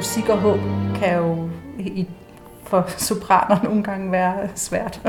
[0.00, 0.58] musik og håb
[0.96, 2.08] kan jo i,
[2.64, 5.00] for sopraner nogle gange være svært.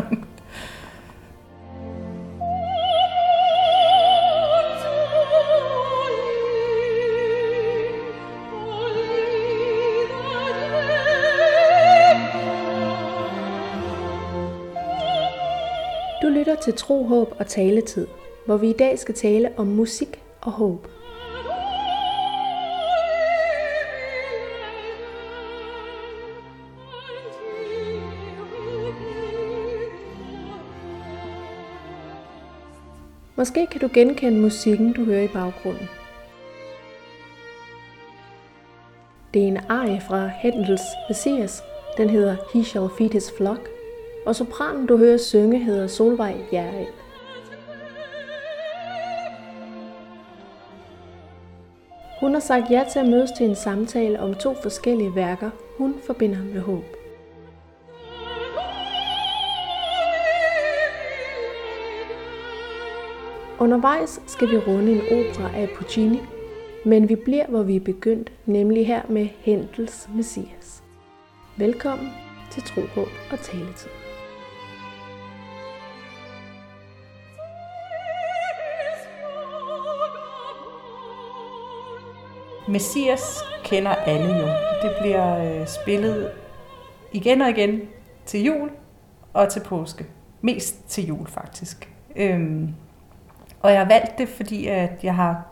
[16.22, 18.08] Du lytter til Tro, Håb og Taletid,
[18.46, 20.88] hvor vi i dag skal tale om musik og håb.
[33.42, 35.90] Måske kan du genkende musikken, du hører i baggrunden.
[39.34, 41.64] Det er en arie fra Händels Messias.
[41.98, 43.70] Den hedder He Shall Feed His Flock.
[44.26, 46.94] Og sopranen, du hører synge, hedder Solvej Jærild.
[52.20, 55.96] Hun har sagt ja til at mødes til en samtale om to forskellige værker, hun
[56.06, 57.01] forbinder med håb.
[63.62, 66.20] Undervejs skal vi runde en opera af Puccini,
[66.86, 70.84] men vi bliver, hvor vi er begyndt, nemlig her med Händels Messias.
[71.58, 72.10] Velkommen
[72.52, 73.90] til Tro, Håb og Taletid.
[82.68, 84.48] Messias kender alle jo.
[84.82, 86.32] Det bliver øh, spillet
[87.12, 87.82] igen og igen
[88.26, 88.70] til jul
[89.34, 90.06] og til påske.
[90.42, 91.94] Mest til jul faktisk.
[92.16, 92.76] Øhm,
[93.62, 95.46] og jeg har valgt det, fordi at jeg har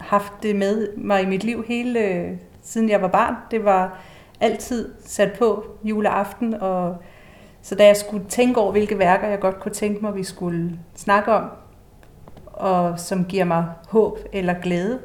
[0.00, 3.34] haft det med mig i mit liv hele øh, siden jeg var barn.
[3.50, 3.98] Det var
[4.40, 6.96] altid sat på juleaften, og
[7.62, 10.78] så da jeg skulle tænke over, hvilke værker jeg godt kunne tænke mig, vi skulle
[10.94, 11.50] snakke om,
[12.46, 15.00] og som giver mig håb eller glæde,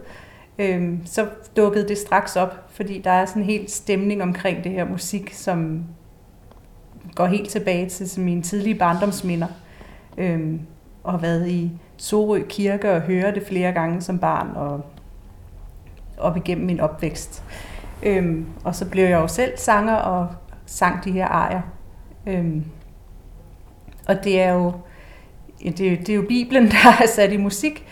[0.60, 4.72] øh, så dukkede det straks op, fordi der er sådan en helt stemning omkring det
[4.72, 5.86] her musik, som
[7.16, 9.48] går helt tilbage til mine tidlige barndomsminder.
[10.18, 10.60] Øh,
[11.08, 14.86] og har været i Sorø Kirke og høre det flere gange som barn og
[16.18, 17.44] op igennem min opvækst.
[18.04, 20.28] Øhm, og så blev jeg jo selv sanger og
[20.66, 21.62] sang de her arier.
[22.28, 22.66] Øhm,
[24.08, 24.74] og det er jo
[25.64, 27.86] det, er, det er jo Bibelen, der er sat i musik.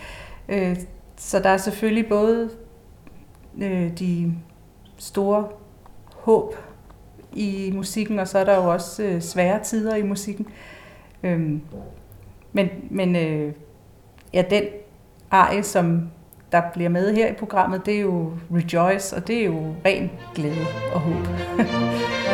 [0.48, 0.76] Øh,
[1.16, 2.50] så der er selvfølgelig både
[3.58, 4.34] øh, de
[4.96, 5.48] store
[6.14, 6.54] håb
[7.32, 10.46] i musikken, og så er der jo også øh, svære tider i musikken.
[11.22, 11.62] Øhm,
[12.56, 13.52] men men øh,
[14.34, 14.62] ja, den
[15.30, 16.02] arie, som
[16.52, 20.10] der bliver med her i programmet, det er jo Rejoice, og det er jo ren
[20.34, 21.26] glæde og håb.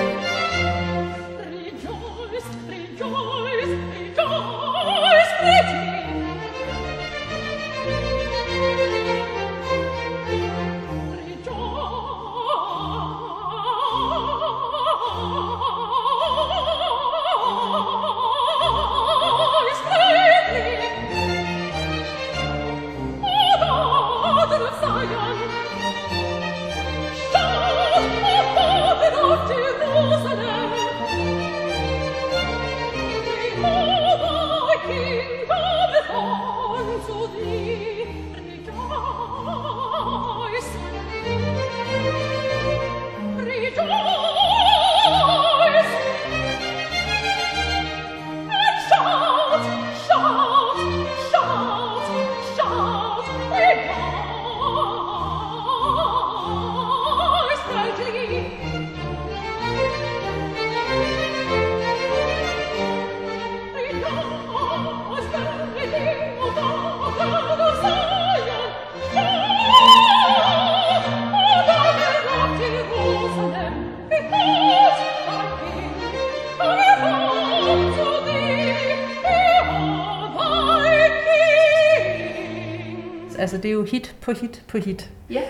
[83.53, 85.11] Altså det er jo hit på hit på hit.
[85.31, 85.43] Ja.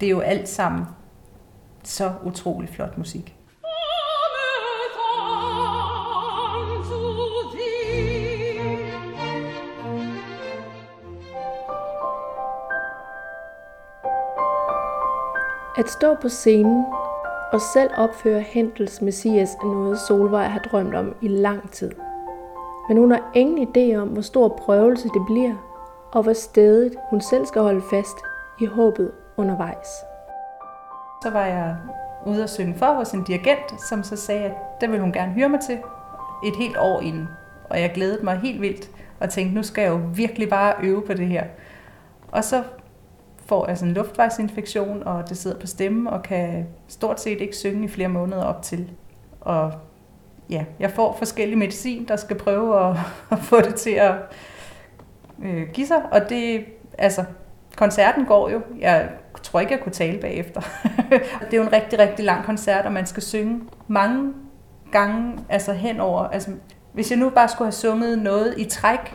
[0.00, 0.84] Det er jo alt sammen
[1.84, 3.34] så utrolig flot musik.
[15.78, 16.84] At stå på scenen
[17.52, 21.92] og selv opføre Händels Messias er noget, Solvej har drømt om i lang tid.
[22.88, 25.65] Men hun har ingen idé om, hvor stor prøvelse det bliver,
[26.16, 28.16] og hvor stedet hun selv skal holde fast
[28.60, 29.88] i håbet undervejs.
[31.22, 31.76] Så var jeg
[32.26, 35.32] ude og synge for hos en dirigent, som så sagde, at det ville hun gerne
[35.32, 35.78] høre mig til
[36.44, 37.28] et helt år inden.
[37.70, 38.90] Og jeg glædede mig helt vildt
[39.20, 41.44] og tænkte, nu skal jeg jo virkelig bare øve på det her.
[42.28, 42.62] Og så
[43.46, 47.56] får jeg sådan en luftvejsinfektion, og det sidder på stemmen, og kan stort set ikke
[47.56, 48.90] synge i flere måneder op til.
[49.40, 49.72] Og
[50.50, 52.96] ja, jeg får forskellige medicin, der skal prøve at,
[53.32, 54.14] at få det til at
[55.44, 56.64] øh, give sig, og det,
[56.98, 57.24] altså,
[57.76, 58.60] koncerten går jo.
[58.78, 59.08] Jeg
[59.42, 60.60] tror ikke, jeg kunne tale bagefter.
[61.44, 64.32] det er jo en rigtig, rigtig lang koncert, og man skal synge mange
[64.92, 66.22] gange, altså henover.
[66.22, 66.50] Altså,
[66.92, 69.14] hvis jeg nu bare skulle have sunget noget i træk,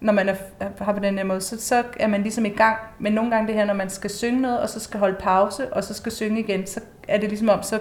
[0.00, 0.34] når man er,
[0.80, 2.76] har på den her måde, så, så er man ligesom i gang.
[2.98, 5.72] Men nogle gange det her, når man skal synge noget, og så skal holde pause,
[5.72, 7.80] og så skal synge igen, så er det ligesom om, så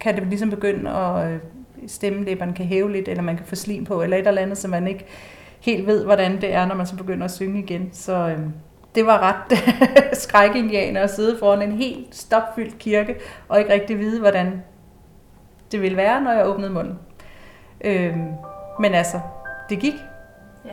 [0.00, 1.38] kan det ligesom begynde at øh,
[1.86, 4.68] stemmelæberne kan hæve lidt, eller man kan få slim på, eller et eller andet, så
[4.68, 5.06] man ikke
[5.62, 7.88] helt ved, hvordan det er, når man så begynder at synge igen.
[7.92, 8.38] Så øh,
[8.94, 9.58] det var ret
[10.22, 13.16] skrækindianer at sidde foran en helt stopfyldt kirke,
[13.48, 14.62] og ikke rigtig vide, hvordan
[15.72, 16.98] det ville være, når jeg åbnede munden.
[17.84, 18.16] Øh,
[18.80, 19.20] men altså,
[19.68, 19.94] det gik.
[20.64, 20.70] Ja.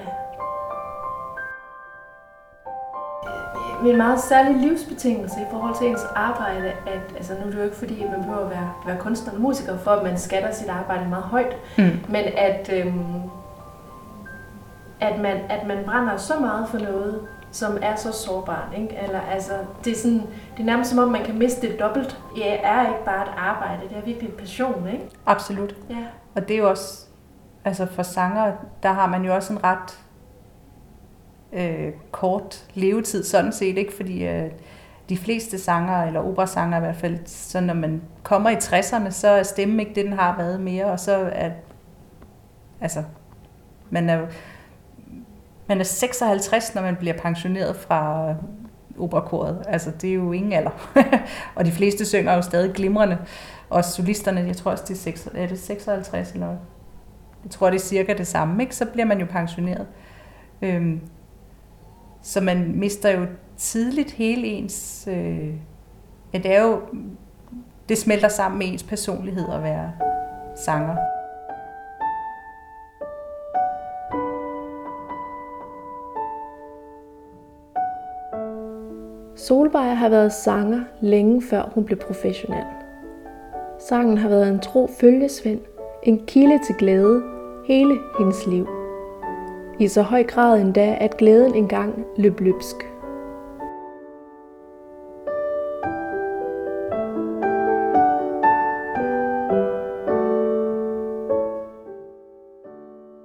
[3.85, 7.63] en meget særlig livsbetingelse i forhold til ens arbejde, at altså nu er det jo
[7.63, 10.51] ikke fordi, at man behøver at være, være kunstner og musiker, for at man skatter
[10.51, 11.83] sit arbejde meget højt, mm.
[12.09, 13.21] men at, øhm,
[15.01, 18.67] at, man, at man brænder så meget for noget, som er så sårbart.
[18.77, 18.97] Ikke?
[19.03, 19.53] Eller, altså,
[19.85, 22.19] det, er sådan, det er nærmest som om, man kan miste det dobbelt.
[22.35, 24.87] Det er ikke bare et arbejde, det er virkelig en passion.
[24.93, 25.09] Ikke?
[25.25, 25.75] Absolut.
[25.89, 26.05] Ja.
[26.35, 27.05] Og det er jo også,
[27.65, 28.51] altså for sanger,
[28.83, 29.99] der har man jo også en ret
[31.53, 33.93] øh, kort levetid sådan set, ikke?
[33.93, 34.51] Fordi øh,
[35.09, 39.27] de fleste sanger, eller operasanger i hvert fald, så når man kommer i 60'erne, så
[39.27, 41.51] er stemmen ikke det, den har været mere, og så er,
[42.81, 43.03] altså,
[43.89, 44.25] man er,
[45.69, 48.33] man er 56, når man bliver pensioneret fra
[48.99, 49.63] operakoret.
[49.67, 50.91] Altså, det er jo ingen alder.
[51.55, 53.17] og de fleste synger jo stadig glimrende.
[53.69, 56.55] Og solisterne, jeg tror også, det er, 6, er det 56 eller
[57.43, 58.75] jeg tror, det er cirka det samme, ikke?
[58.75, 59.87] Så bliver man jo pensioneret.
[60.61, 61.01] Øhm,
[62.21, 63.25] så man mister jo
[63.57, 65.07] tidligt hele ens...
[65.11, 65.53] Øh,
[66.33, 66.81] ja, det er jo...
[67.89, 69.91] Det smelter sammen med ens personlighed at være
[70.65, 70.95] sanger.
[79.47, 82.63] Solvej har været sanger længe før hun blev professionel.
[83.89, 85.59] Sangen har været en tro følgesvend,
[86.03, 87.23] en kilde til glæde
[87.67, 88.67] hele hendes liv.
[89.79, 92.75] I så høj grad endda, at glæden engang løb løbsk.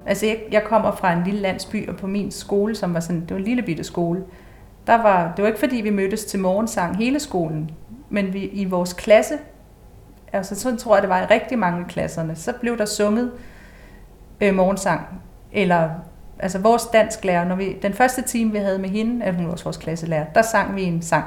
[0.06, 3.20] Altså jeg, jeg kommer fra en lille landsby, og på min skole, som var sådan,
[3.20, 4.24] det var en lille bitte skole,
[4.86, 7.70] der var, det var ikke fordi, vi mødtes til morgensang hele skolen,
[8.10, 9.38] men vi, i vores klasse,
[10.32, 13.32] altså sådan tror jeg, det var i rigtig mange klasserne, så blev der sunget
[14.40, 15.06] øh, morgensang,
[15.52, 15.90] eller
[16.38, 19.60] altså vores dansklærer, når vi, den første time, vi havde med hende, at hun var
[19.64, 21.24] vores klasselærer, der sang vi en sang.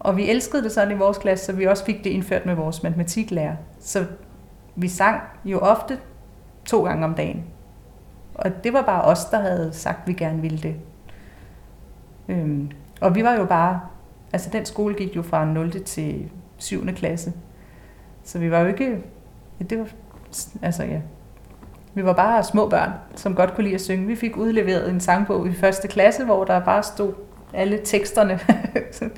[0.00, 2.54] Og vi elskede det sådan i vores klasse, så vi også fik det indført med
[2.54, 3.56] vores matematiklærer.
[3.80, 4.04] Så
[4.76, 5.98] vi sang jo ofte
[6.64, 7.44] to gange om dagen.
[8.34, 10.76] Og det var bare os, der havde sagt, at vi gerne ville det.
[12.30, 13.80] Øhm, og vi var jo bare,
[14.32, 15.84] altså den skole gik jo fra 0.
[15.84, 16.86] til 7.
[16.86, 17.32] klasse.
[18.24, 18.98] Så vi var jo ikke,
[19.60, 19.88] ja, det var,
[20.62, 21.00] altså ja,
[21.94, 24.06] vi var bare små børn, som godt kunne lide at synge.
[24.06, 27.12] Vi fik udleveret en sangbog i første klasse, hvor der bare stod
[27.54, 28.40] alle teksterne.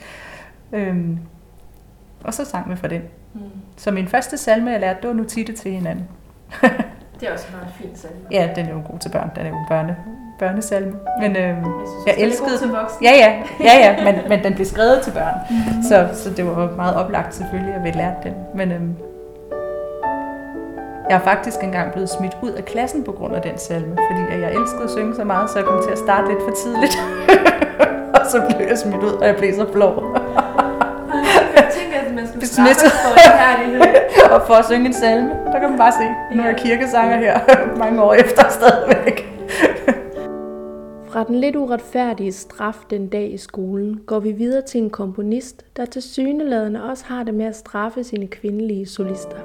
[0.72, 1.18] øhm,
[2.24, 3.02] og så sang vi for den.
[3.34, 3.40] Mm.
[3.76, 6.08] Så min første salme, jeg lærte, det var nu titte til hinanden.
[7.22, 8.20] det er også en meget fin salme.
[8.30, 9.30] Ja, den er jo god til børn.
[9.36, 9.96] Den er jo en børne,
[10.38, 10.92] børnesalme.
[11.20, 12.70] Men øhm, jeg, synes, jeg elskede den.
[13.02, 13.30] Ja, ja,
[13.68, 15.34] ja, ja men, men den blev skrevet til børn.
[15.50, 15.82] Mm.
[15.82, 18.34] Så, så det var meget oplagt selvfølgelig, at vi lærte den.
[18.54, 18.96] Men øhm,
[21.10, 24.42] jeg er faktisk engang blevet smidt ud af klassen på grund af den salme, fordi
[24.42, 26.96] jeg elskede at synge så meget, så jeg kom til at starte lidt for tidligt.
[28.16, 30.16] og så blev jeg smidt ud, og jeg blev så blå.
[31.56, 34.01] jeg tænker, at man skulle starte for
[34.34, 37.16] og for at synge en salme, der kan man bare se, nu er jeg kirkesanger
[37.16, 37.38] her
[37.84, 39.28] mange år efter stadigvæk.
[41.08, 45.64] Fra den lidt uretfærdige straf den dag i skolen, går vi videre til en komponist,
[45.76, 49.38] der til syneladende også har det med at straffe sine kvindelige solister.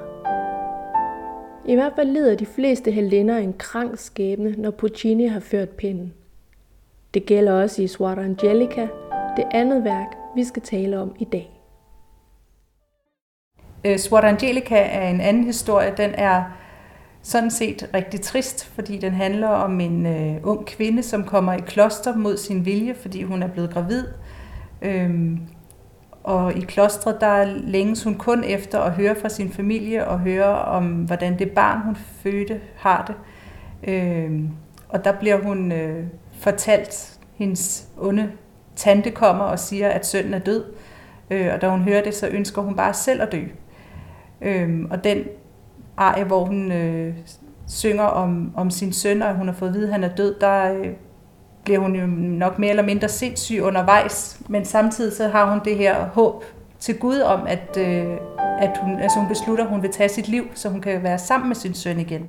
[1.66, 6.14] I hvert fald lider de fleste heldinder en krank skæbne, når Puccini har ført pinden.
[7.14, 8.88] Det gælder også i Suor Angelica,
[9.36, 11.57] det andet værk, vi skal tale om i dag.
[13.84, 15.94] Øh, Suor Angelica er en anden historie.
[15.96, 16.42] Den er
[17.22, 21.60] sådan set rigtig trist, fordi den handler om en øh, ung kvinde, som kommer i
[21.66, 24.04] kloster mod sin vilje, fordi hun er blevet gravid.
[24.82, 25.40] Øhm,
[26.24, 30.58] og i klostret, der længes hun kun efter at høre fra sin familie og høre
[30.58, 33.14] om, hvordan det barn, hun fødte, har det.
[33.94, 34.50] Øhm,
[34.88, 36.04] og der bliver hun øh,
[36.38, 38.30] fortalt hendes onde
[38.76, 40.64] tante kommer og siger, at sønnen er død.
[41.30, 43.42] Øh, og da hun hører det, så ønsker hun bare selv at dø.
[44.42, 45.24] Øh, og den
[45.96, 47.14] arie, hvor hun øh,
[47.66, 50.34] synger om, om sin søn, og hun har fået at vide, at han er død,
[50.40, 50.88] der øh,
[51.64, 54.40] bliver hun jo nok mere eller mindre sindssyg undervejs.
[54.48, 56.44] Men samtidig så har hun det her håb
[56.78, 58.16] til Gud om, at, øh,
[58.60, 61.18] at hun, altså hun beslutter, at hun vil tage sit liv, så hun kan være
[61.18, 62.28] sammen med sin søn igen.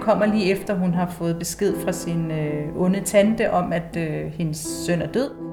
[0.00, 4.32] Kommer lige efter, hun har fået besked fra sin øh, onde tante om, at øh,
[4.32, 5.47] hendes søn er død.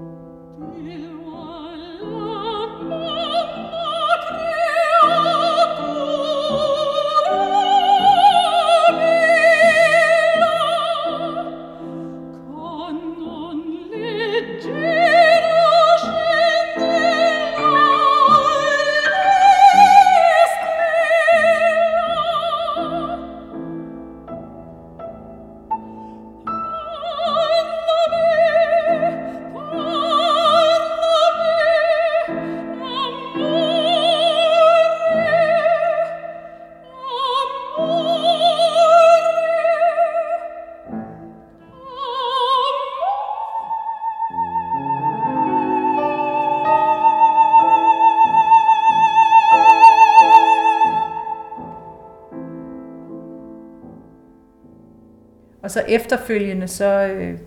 [55.76, 57.38] Så efterfølgende, så, øh,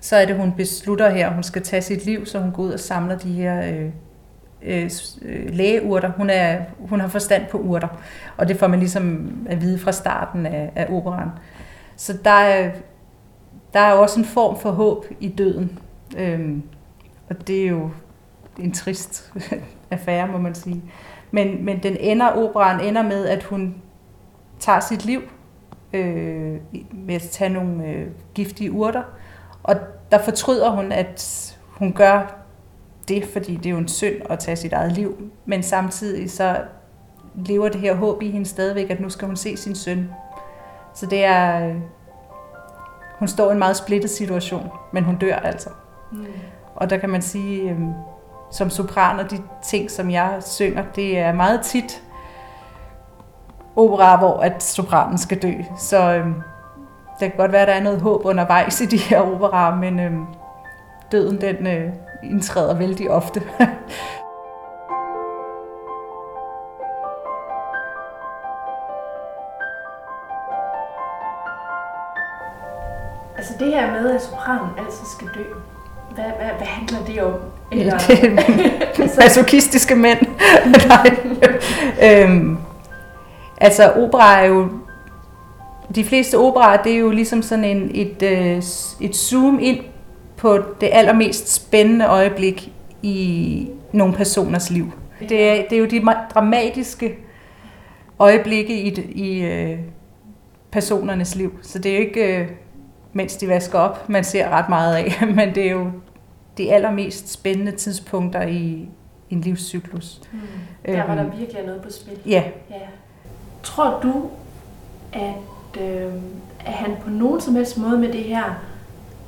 [0.00, 2.62] så er det, hun beslutter her, at hun skal tage sit liv, så hun går
[2.62, 3.90] ud og samler de her øh,
[4.62, 4.90] øh,
[5.22, 6.12] øh, lægeurter.
[6.16, 7.88] Hun, er, hun har forstand på urter,
[8.36, 11.28] og det får man ligesom at vide fra starten af, af operan.
[11.96, 12.70] Så der er,
[13.72, 15.78] der er også en form for håb i døden.
[16.18, 16.62] Øhm,
[17.30, 17.90] og det er jo
[18.58, 19.32] en trist
[19.90, 20.82] affære, må man sige.
[21.30, 23.74] Men, men den ender, operan ender med, at hun
[24.58, 25.22] tager sit liv
[25.92, 26.56] øh,
[26.92, 29.02] med at tage nogle øh, giftige urter.
[29.62, 29.76] Og
[30.10, 32.34] der fortryder hun, at hun gør
[33.08, 35.30] det, fordi det er jo en synd at tage sit eget liv.
[35.44, 36.60] Men samtidig så
[37.34, 40.10] lever det her håb i hende stadigvæk, at nu skal hun se sin søn.
[40.94, 41.68] Så det er...
[41.68, 41.76] Øh,
[43.18, 45.70] hun står i en meget splittet situation, men hun dør altså.
[46.12, 46.26] Mm.
[46.74, 47.78] Og der kan man sige, øh,
[48.50, 52.02] som sopran og de ting, som jeg synger, det er meget tit
[53.78, 55.52] opera, hvor at sopranen skal dø.
[55.78, 56.26] Så øh,
[57.20, 60.00] det kan godt være, at der er noget håb undervejs i de her operaer, men
[60.00, 60.12] øh,
[61.12, 61.90] døden den øh,
[62.22, 63.42] indtræder vældig ofte.
[73.38, 75.44] altså det her med, at sopranen altid skal dø,
[76.14, 77.34] hvad, hvad, hvad handler det om?
[77.72, 77.94] Eller...
[77.94, 80.18] Altså- masochistiske mænd.
[80.88, 81.16] Nej.
[82.02, 82.58] øhm,
[83.60, 84.68] altså opera er jo
[85.94, 88.62] de fleste operaer, det er jo ligesom sådan en, et, øh,
[89.00, 89.80] et zoom ind
[90.36, 92.72] på det allermest spændende øjeblik
[93.02, 94.92] i nogle personers liv.
[95.28, 96.02] Det er, det er jo de
[96.34, 97.18] dramatiske
[98.18, 99.78] øjeblikke i, i øh,
[100.70, 101.58] personernes liv.
[101.62, 102.48] Så det er jo ikke, øh,
[103.12, 105.90] mens de vasker op, man ser ret meget af, men det er jo
[106.58, 108.88] de allermest spændende tidspunkter i
[109.30, 110.20] en livscyklus.
[110.32, 110.38] Mm.
[110.86, 112.18] Der var der øhm, virkelig noget på spil.
[112.26, 112.44] Ja.
[112.70, 112.76] ja.
[113.68, 114.22] Tror du,
[115.12, 116.12] at, øh,
[116.64, 118.44] at han på nogen som helst måde med det her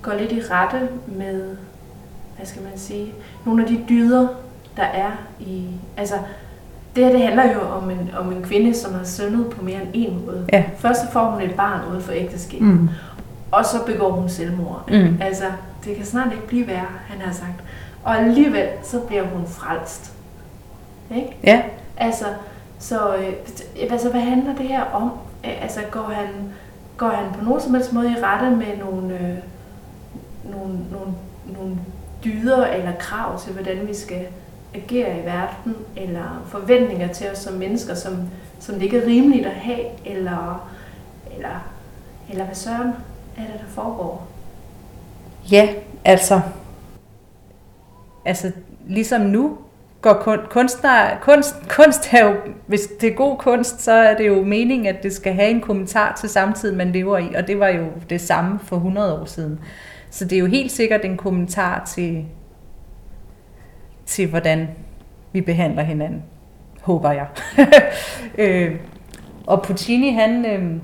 [0.02, 1.56] går lidt i rette med,
[2.36, 3.12] hvad skal man sige,
[3.44, 4.28] nogle af de dyder,
[4.76, 6.14] der er i, altså
[6.96, 9.82] det her det handler jo om en, om en kvinde, som har syndet på mere
[9.82, 10.46] end en måde.
[10.52, 10.64] Ja.
[10.78, 12.88] Først så får hun et barn uden for ægteskab, mm.
[13.50, 14.84] og så begår hun selvmord.
[14.88, 15.18] Mm.
[15.20, 15.44] Altså,
[15.84, 17.64] det kan snart ikke blive værre, han har sagt.
[18.04, 20.12] Og alligevel, så bliver hun frelst.
[21.16, 21.36] Ikke?
[21.44, 21.62] Ja.
[21.96, 22.24] Altså,
[22.80, 23.32] så øh,
[23.90, 25.10] altså, hvad handler det her om?
[25.44, 26.26] Altså, går han,
[26.96, 29.38] går han på nogen som helst måde i rette med nogle, øh,
[30.52, 31.14] nogle, nogle,
[31.58, 31.76] nogle
[32.24, 34.26] dyder eller krav til, hvordan vi skal
[34.74, 38.28] agere i verden, eller forventninger til os som mennesker, som,
[38.60, 40.70] som det ikke er rimeligt at have, eller,
[41.36, 41.70] eller,
[42.30, 42.92] eller hvad søren
[43.36, 44.26] er det, der foregår?
[45.50, 45.68] Ja,
[46.04, 46.40] altså,
[48.24, 48.52] altså
[48.86, 49.58] ligesom nu
[50.00, 52.36] går kun, kunstner, kunst, kunst er jo,
[52.66, 55.60] hvis det er god kunst, så er det jo meningen, at det skal have en
[55.60, 59.24] kommentar til samtiden, man lever i, og det var jo det samme for 100 år
[59.24, 59.60] siden.
[60.10, 62.24] Så det er jo helt sikkert en kommentar til,
[64.06, 64.68] til hvordan
[65.32, 66.22] vi behandler hinanden,
[66.82, 67.26] håber jeg.
[68.38, 68.76] øh,
[69.46, 70.80] og Puccini, han, øh,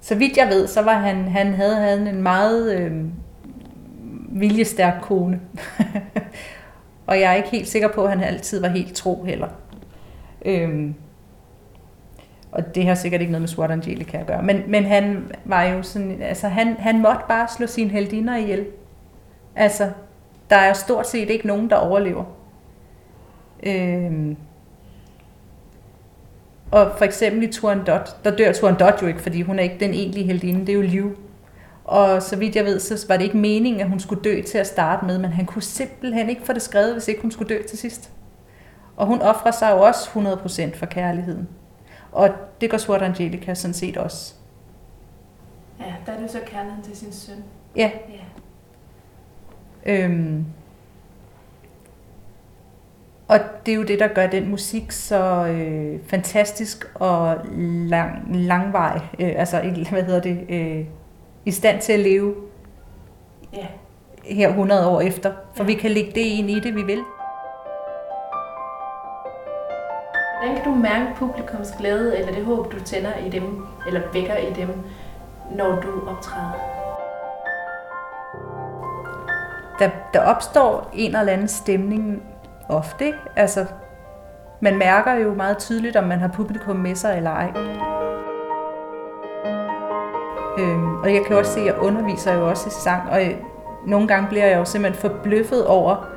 [0.00, 2.92] så vidt jeg ved, så var han, han havde, havde en meget øh,
[4.40, 5.40] viljestærk kone.
[7.12, 9.48] og jeg er ikke helt sikker på, at han altid var helt tro heller.
[10.44, 10.94] Øhm,
[12.52, 14.42] og det har sikkert ikke noget med Swat Angelica at gøre.
[14.42, 18.66] Men, men han var jo sådan, altså han, han måtte bare slå sine heldinder ihjel.
[19.56, 19.90] Altså,
[20.50, 22.24] der er stort set ikke nogen, der overlever.
[23.62, 24.36] Øhm,
[26.70, 29.94] og for eksempel i Turandot, der dør Turandot jo ikke, fordi hun er ikke den
[29.94, 31.18] egentlige heldinde, det er jo Liv.
[31.84, 34.58] Og så vidt jeg ved, så var det ikke meningen, at hun skulle dø til
[34.58, 37.54] at starte med, men han kunne simpelthen ikke få det skrevet, hvis ikke hun skulle
[37.54, 38.10] dø til sidst.
[38.96, 41.48] Og hun offrer sig jo også 100% for kærligheden.
[42.12, 44.34] Og det gør Swart Angelica sådan set også.
[45.80, 47.44] Ja, der er det så kærligheden til sin søn.
[47.76, 47.90] Ja.
[48.08, 48.24] ja.
[49.86, 50.46] Øhm,
[53.28, 57.38] og det er jo det, der gør den musik så øh, fantastisk og
[57.88, 60.86] lang, langvej, øh, altså hvad hedder det, øh,
[61.44, 62.34] i stand til at leve
[63.52, 63.66] ja.
[64.24, 65.32] her 100 år efter.
[65.54, 65.66] For ja.
[65.66, 67.02] vi kan lægge det ind i det, vi vil.
[70.38, 74.36] Hvordan kan du mærke publikums glæde, eller det håb, du tænder i dem, eller vækker
[74.36, 74.68] i dem,
[75.56, 76.52] når du optræder?
[79.78, 82.22] Der, der opstår en eller anden stemning
[82.68, 83.18] ofte, ikke?
[83.36, 83.66] Altså,
[84.60, 87.52] man mærker jo meget tydeligt, om man har publikum med sig eller ej.
[91.02, 93.34] Og jeg kan også se, at jeg underviser jo også i sang, og øh,
[93.86, 96.08] nogle gange bliver jeg jo simpelthen forbløffet over,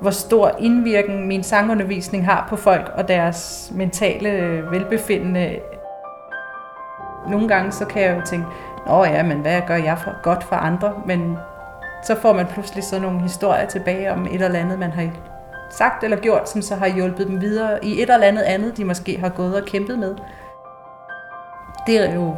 [0.00, 5.58] hvor stor indvirkning min sangundervisning har på folk og deres mentale øh, velbefindende.
[7.28, 8.46] nogle gange så kan jeg jo tænke,
[8.86, 10.92] Nå ja, men hvad gør jeg for, godt for andre?
[11.06, 11.38] Men
[12.02, 15.08] så får man pludselig sådan nogle historier tilbage om et eller andet, man har
[15.70, 18.84] sagt eller gjort, som så har hjulpet dem videre i et eller andet andet, de
[18.84, 20.14] måske har gået og kæmpet med.
[21.86, 22.36] Det er jo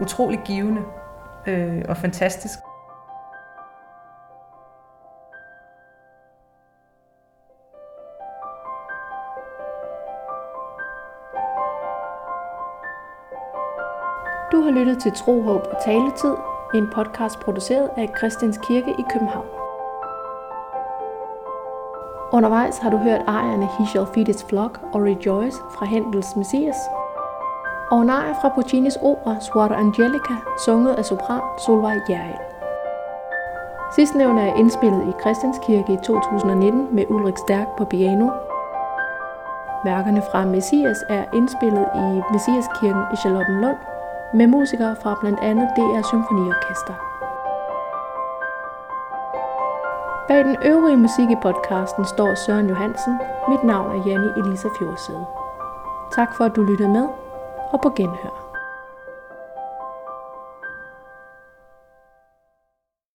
[0.00, 0.82] utrolig givende
[1.46, 2.58] øh, og fantastisk.
[14.52, 16.34] Du har lyttet til Tro, Håb og Taletid,
[16.74, 19.46] en podcast produceret af Christians Kirke i København.
[22.32, 26.76] Undervejs har du hørt ejerne He Shall Feed His Flock og Rejoice fra Hendels Messias,
[27.90, 32.44] og en ejer fra Puccinis opera Suara Angelica, sunget af sopran Solvej Gjerrild.
[33.94, 38.28] Sidstnævnte er indspillet i Christianskirke i 2019 med Ulrik Stærk på piano.
[39.84, 43.76] Værkerne fra Messias er indspillet i Messiaskirken i Charlottenlund
[44.34, 46.94] med musikere fra blandt andet DR Symfoniorkester.
[50.28, 53.14] Bag den øvrige musik i podcasten står Søren Johansen.
[53.48, 55.26] Mit navn er Janni Elisa Fjordsæde.
[56.16, 57.06] Tak for at du lyttede med,
[57.72, 58.49] og på genhør.